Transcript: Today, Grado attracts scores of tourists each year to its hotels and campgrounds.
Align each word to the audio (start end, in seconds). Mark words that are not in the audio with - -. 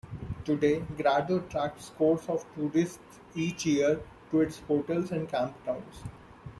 Today, 0.45 0.79
Grado 0.97 1.37
attracts 1.37 1.85
scores 1.85 2.27
of 2.27 2.43
tourists 2.55 3.19
each 3.35 3.67
year 3.67 4.01
to 4.31 4.41
its 4.41 4.57
hotels 4.61 5.11
and 5.11 5.29
campgrounds. 5.29 6.07